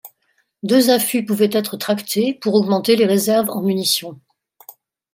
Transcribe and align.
Deux 0.63 0.89
affûts 0.89 1.23
pouvaient 1.25 1.51
être 1.51 1.77
tractés 1.77 2.33
pour 2.33 2.55
augmenter 2.55 2.95
les 2.95 3.05
réserves 3.05 3.51
en 3.51 3.61
munitions. 3.61 4.19